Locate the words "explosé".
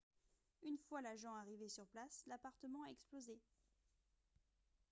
2.91-3.39